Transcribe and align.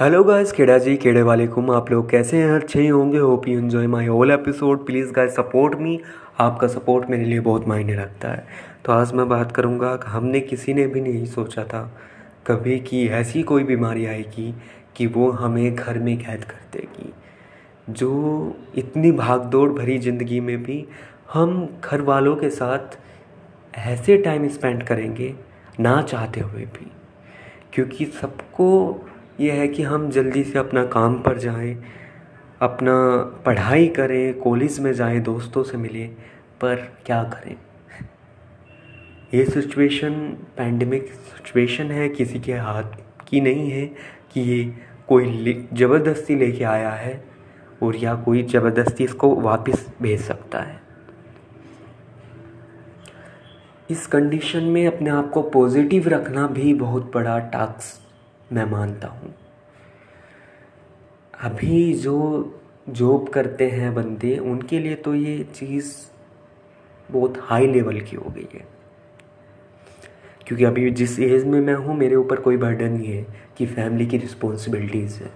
Hello 0.00 0.22
guys 0.24 0.50
केड़ा 0.52 0.76
जी 0.78 0.96
केड़े 0.96 1.20
वालेकुम 1.22 1.70
आप 1.70 1.90
लोग 1.90 2.10
कैसे 2.10 2.36
हैं? 2.36 2.50
अच्छे 2.52 2.80
ही 2.80 2.88
होंगे। 2.88 3.18
Hope 3.18 3.46
you 3.48 3.58
enjoy 3.58 3.86
my 3.86 4.06
whole 4.06 4.30
episode 4.30 4.84
please 4.86 5.12
guys 5.12 5.34
support 5.36 5.74
me 5.74 6.00
आपका 6.38 6.66
सपोर्ट 6.66 7.08
मेरे 7.10 7.24
लिए 7.24 7.40
बहुत 7.40 7.68
मायने 7.68 7.94
रखता 7.94 8.28
है। 8.28 8.46
तो 8.84 8.92
आज 8.92 9.12
मैं 9.12 9.28
बात 9.28 9.52
करूँगा 9.52 9.94
कि 9.96 10.10
हमने 10.10 10.40
किसी 10.40 10.74
ने 10.74 10.86
भी 10.86 11.00
नहीं 11.00 11.24
सोचा 11.26 11.64
था 11.64 11.80
कभी 12.46 12.78
कि 12.80 13.06
ऐसी 13.08 13.42
कोई 13.42 13.64
बीमारी 13.64 14.06
आएगी 14.06 14.54
कि 14.96 15.06
वो 15.06 15.30
हमें 15.30 15.74
घर 15.74 15.98
में 15.98 16.16
कैद 16.18 16.44
कर 16.44 16.60
देगी। 16.72 17.12
जो 17.90 18.56
इतनी 18.76 19.12
भाग 19.12 19.44
दौड़ 19.44 19.70
भरी 19.72 19.98
ज़िंदगी 19.98 20.40
में 20.40 20.62
भी 20.62 20.84
हम 21.32 21.68
घर 21.84 22.00
वालों 22.02 22.36
के 22.36 22.50
साथ 22.50 22.98
ऐसे 23.78 24.16
टाइम 24.18 24.48
स्पेंड 24.48 24.82
करेंगे 24.82 25.34
ना 25.80 26.00
चाहते 26.02 26.40
हुए 26.40 26.64
भी। 26.74 26.90
क्योंकि 27.72 28.04
सबको 28.04 28.68
ये 29.40 29.52
है 29.52 29.68
कि 29.68 29.82
हम 29.82 30.10
जल्दी 30.10 30.44
से 30.44 30.58
अपना 30.58 30.84
काम 30.84 31.18
पर 31.22 31.38
जाएँ, 31.38 31.74
अपना 32.62 32.92
पढ़ाई 33.46 33.86
करें, 33.88 34.34
कॉलेज 34.34 34.78
में 34.80 34.92
जाएँ, 34.92 35.20
दोस्तों 35.20 35.62
से 35.62 35.76
मिलें, 35.76 36.08
पर 36.60 36.76
क्या 37.06 37.22
करें? 37.24 37.56
ये 39.34 39.44
सिचुएशन 39.44 40.14
पैंडमिक 40.56 41.12
सिचुएशन 41.12 41.90
है, 41.90 42.08
किसी 42.08 42.40
के 42.40 42.52
हाथ 42.52 42.96
की 43.28 43.40
नहीं 43.40 43.70
है 43.70 43.86
कि 44.32 44.40
ये 44.40 44.64
कोई 45.08 45.68
ज़बरदस्ती 45.72 46.36
लेके 46.36 46.64
आया 46.64 46.90
है 46.90 47.24
और 47.82 47.96
या 47.96 48.14
कोई 48.14 48.42
ज़बरदस्ती 48.42 49.04
इसको 49.04 49.34
वापस 49.34 49.86
भेज 50.02 50.20
सकता 50.20 50.60
है। 50.60 50.80
इस 53.90 54.06
कंडीशन 54.06 54.62
में 54.62 54.86
अपने 54.86 55.10
आप 55.10 55.30
को 55.30 55.42
पॉजिटिव 55.42 56.08
रखना 56.08 56.46
भी 56.46 56.74
बहुत 56.74 57.10
बड़ा 57.14 57.38
टास्क 57.38 58.05
मैं 58.52 58.64
मानता 58.64 59.08
हूँ। 59.08 59.34
अभी 61.42 61.94
जो 61.94 62.52
जॉब 62.88 63.28
करते 63.28 63.70
हैं 63.70 63.94
बंदे, 63.94 64.38
उनके 64.38 64.78
लिए 64.78 64.94
तो 64.94 65.14
ये 65.14 65.44
चीज़ 65.44 65.96
बहुत 67.10 67.34
हाई 67.40 67.66
लेवल 67.66 68.00
की 68.00 68.16
हो 68.16 68.30
गई 68.30 68.48
है। 68.54 68.68
क्योंकि 70.46 70.64
अभी 70.64 70.90
जिस 70.90 71.20
एज 71.20 71.44
में 71.44 71.60
मैं 71.60 71.74
हूँ, 71.74 71.96
मेरे 71.96 72.16
ऊपर 72.16 72.40
कोई 72.40 72.56
बर्डन 72.56 72.92
नहीं 72.92 73.06
है 73.06 73.26
कि 73.56 73.66
फैमिली 73.66 74.06
की 74.06 74.18
रिस्पॉन्सिबिलिटीज़ 74.18 75.22
है। 75.22 75.30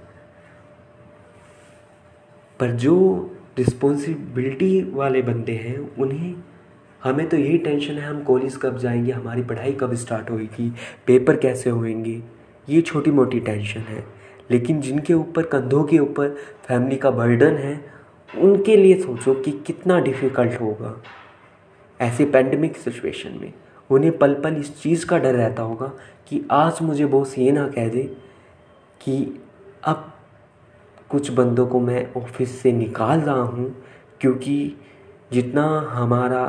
पर 2.61 2.71
जो 2.71 3.31
रिस्पॉन्सिबिलिटी 3.59 4.91
वाले 4.91 5.23
बंदे 5.23 5.53
हैं, 5.53 5.97
उन्हें 5.97 6.37
हमें 7.05 7.29
तो 7.29 7.37
यही 7.37 7.59
टेंशन 7.59 7.95
है, 7.95 8.07
हम 8.07 8.23
कॉलेज 8.23 8.57
कब 8.57 8.79
जाएँगे, 8.79 9.13
हमारी 9.13 9.43
पढ़ाई 9.43 9.73
कब 9.73 9.95
स्टार्ट 9.95 10.31
होगी 10.31 10.73
पेपर 11.07 11.37
कैसे 11.37 11.71
होएँगे। 11.71 12.40
ये 12.71 12.81
छोटी 12.83 13.11
मोटी 13.11 13.41
टेंशन 13.41 13.81
है। 13.81 14.05
लेकिन 14.51 14.81
जिनके 14.81 15.15
ऊपर, 15.15 15.43
कंधों 15.43 15.85
के 15.85 15.99
ऊपर 15.99 16.29
फैमिली 16.65 16.97
का 16.97 17.11
बर्डन 17.11 17.57
है, 17.57 17.81
उनके 18.31 18.77
लिए 18.77 19.01
सोचो 19.01 19.35
कि 19.35 19.51
कितना 19.67 19.99
डिफ़िकल्ट 20.01 20.61
होगा। 20.61 20.97
ऐसे 22.01 22.25
पैंडमिक 22.25 22.77
सिचुएशन 22.77 23.39
में 23.41 23.53
उन्हें 23.91 24.17
पल 24.19 24.35
पल 24.35 24.57
इस 24.57 24.81
चीज़ 24.83 25.07
का 25.07 25.19
डर 25.19 25.35
रहता 25.35 25.63
होगा 25.63 25.87
कि 26.29 26.43
आज 26.51 26.79
मुझे 26.83 27.07
बॉस 27.07 27.39
ये 27.39 27.53
ना 27.53 27.67
कह 27.69 27.89
दे 27.89 28.03
कि 29.01 29.41
अब 29.85 30.13
कुछ 31.11 31.31
बंदों 31.31 31.67
को 31.67 31.81
मैं 31.81 32.07
ऑफ़िस 32.17 32.61
से 32.61 32.73
निकाल 32.73 33.21
रहा 33.21 33.43
हूँ, 33.43 33.75
क्योंकि 34.21 34.77
जितना 35.33 35.65
हमारा 35.91 36.45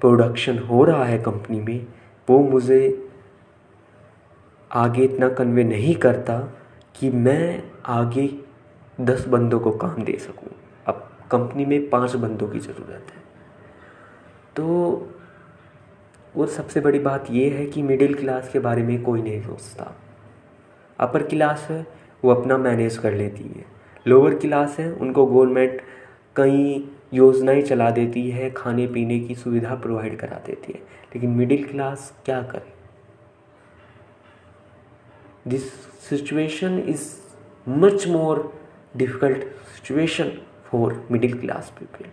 प्रोडक्शन 0.00 0.58
हो 0.58 0.84
रहा 0.84 1.04
है 1.04 1.18
कंपनी 1.18 1.60
में, 1.60 1.86
वो 2.28 2.38
मुझे 2.38 3.09
आगे 4.72 5.02
इतना 5.02 5.28
कन्वे 5.28 5.64
नहीं 5.64 5.94
करता 5.94 6.38
कि 6.96 7.10
मैं 7.10 7.62
आगे 7.86 8.38
दस 9.00 9.28
बंदों 9.28 9.60
को 9.60 9.70
काम 9.70 10.02
दे 10.02 10.18
सकूँ। 10.18 10.48
अब 10.86 11.10
कंपनी 11.30 11.64
में 11.64 11.90
पाँच 11.90 12.16
बंदों 12.16 12.48
की 12.48 12.58
ज़रूरत 12.58 13.06
है। 13.10 13.22
तो 14.56 14.66
वो 16.36 16.46
सबसे 16.46 16.80
बड़ी 16.80 16.98
बात 16.98 17.24
यह 17.30 17.54
है 17.54 17.66
कि 17.66 17.82
मिडिल 17.82 18.14
क्लास 18.14 18.48
के 18.52 18.58
बारे 18.58 18.82
में 18.82 19.02
कोई 19.02 19.22
नहीं 19.22 19.42
सोचता। 19.42 19.96
अपर 20.98 21.22
क्लास 21.22 21.66
है, 21.70 21.86
वो 22.24 22.34
अपना 22.34 22.58
मैनेज 22.58 22.98
कर 22.98 23.12
लेती 23.12 23.44
है। 23.44 23.64
लोअर 24.06 24.34
क्लास 24.34 24.76
है, 24.78 24.92
उनको 24.92 25.26
गवर्नमेंट 25.26 25.82
कई 26.36 26.90
योजनाएँ 27.14 27.62
चला 27.62 27.90
देती 27.90 28.30
है 28.30 28.50
खाने 28.50 28.86
पीने 28.86 29.20
की 29.20 29.34
सुविधा 29.34 29.74
प्रोवाइड 29.74 30.16
करा 30.16 30.40
देती 30.46 30.72
है। 30.72 30.78
लेकिन 31.14 31.30
मिडिल 31.30 31.64
क्लास 31.64 32.22
क्या 32.24 32.42
करे? 32.42 32.79
This 35.46 35.72
situation 35.98 36.86
is 36.88 37.20
much 37.66 38.06
more 38.06 38.52
difficult 38.96 39.44
situation 39.74 40.40
for 40.70 41.02
middle 41.08 41.36
class 41.38 41.70
people 41.70 42.06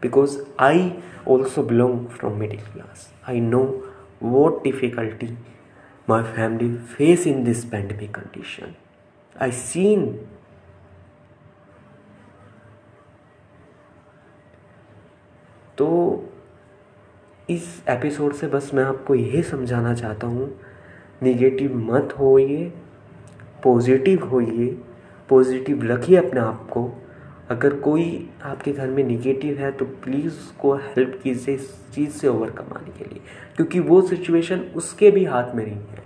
because 0.00 0.38
i 0.58 0.96
also 1.24 1.62
belong 1.62 2.08
from 2.08 2.38
middle 2.38 2.64
class 2.72 3.08
i 3.26 3.38
know 3.38 3.66
what 4.20 4.62
difficulty 4.64 5.36
my 6.06 6.22
family 6.22 6.76
face 6.96 7.26
in 7.26 7.44
this 7.44 7.64
pandemic 7.64 8.12
condition 8.12 8.74
i 9.36 9.50
seen 9.50 10.06
तो 15.78 15.86
इस 17.50 17.82
episode 17.88 18.32
से 18.34 18.46
बस 18.46 18.70
मैं 18.74 18.84
आपको 18.84 19.14
यही 19.14 19.42
समझाना 19.42 19.94
चाहता 19.94 20.26
हूँ 20.26 20.48
निगेटिव 21.22 21.76
मत 21.76 22.14
होइए 22.18 22.72
पॉजिटिव 23.64 24.24
होइए 24.28 24.66
पॉजिटिव 25.28 25.84
रखिए 25.84 26.16
अपने 26.16 26.40
आप 26.40 26.68
को। 26.70 26.90
अगर 27.50 27.74
कोई 27.76 28.28
आपके 28.44 28.72
घर 28.72 28.88
में 28.88 29.02
निगेटिव 29.04 29.58
है 29.58 29.70
तो 29.72 29.84
प्लीज़ 30.04 30.26
उसको 30.28 30.74
हेल्प 30.74 31.18
कीजिए 31.22 31.54
इस 31.54 31.70
चीज़ 31.94 32.10
से 32.10 32.28
ओवरकम 32.28 32.76
आने 32.76 32.98
के 32.98 33.04
लिए। 33.04 33.20
क्योंकि 33.56 33.80
वो 33.80 34.00
सिचुएशन 34.02 34.60
उसके 34.76 35.10
भी 35.10 35.24
हाथ 35.24 35.54
में 35.54 35.64
नहीं 35.64 35.74
है। 35.74 36.02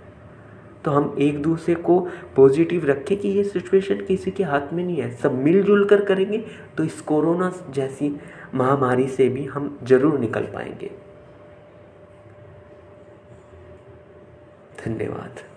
तो 0.85 0.91
हम 0.91 1.15
एक 1.19 1.41
दूसरे 1.41 1.75
को 1.75 1.99
पॉजिटिव 2.35 2.85
रखें 2.85 3.17
कि 3.17 3.29
ये 3.29 3.43
सिचुएशन 3.43 4.05
किसी 4.05 4.31
के 4.31 4.43
हाथ 4.43 4.73
में 4.73 4.83
नहीं 4.83 4.97
है। 4.97 5.11
सब 5.13 5.33
मिलजुल 5.35 5.85
कर 5.85 6.05
करेंगे 6.05 6.37
तो 6.77 6.83
इस 6.83 7.01
कोरोना 7.01 7.51
जैसी 7.69 8.15
महामारी 8.55 9.07
से 9.07 9.27
भी 9.29 9.45
हम 9.45 9.77
ज़रूर 9.83 10.19
निकल 10.19 10.43
पाएँगे। 10.53 10.91
धन्यवाद। 14.85 15.48